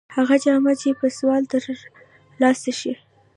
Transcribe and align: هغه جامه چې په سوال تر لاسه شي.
هغه 0.15 0.35
جامه 0.43 0.73
چې 0.81 0.89
په 0.99 1.07
سوال 1.17 1.43
تر 1.51 1.63
لاسه 2.41 2.71
شي. 2.79 2.93